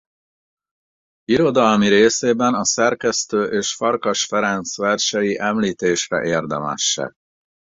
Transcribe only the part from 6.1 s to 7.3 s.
érdemesek.